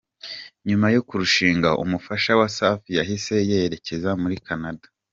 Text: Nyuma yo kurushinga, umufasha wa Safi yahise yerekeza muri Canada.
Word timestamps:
Nyuma 0.67 0.87
yo 0.95 1.01
kurushinga, 1.07 1.69
umufasha 1.83 2.31
wa 2.39 2.47
Safi 2.57 2.89
yahise 2.99 3.35
yerekeza 3.49 4.09
muri 4.21 4.35
Canada. 4.47 4.87